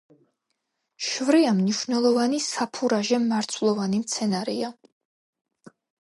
[1.07, 4.71] შვრია მნიშვნელოვანი საფურაჟე მარცვლოვანი მცენარეა.